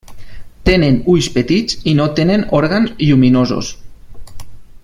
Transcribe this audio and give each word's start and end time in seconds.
Tenen 0.69 0.97
ulls 1.15 1.27
petits 1.35 1.77
i 1.93 1.95
no 2.01 2.09
tenen 2.21 2.47
òrgans 2.63 2.97
lluminosos. 3.05 3.73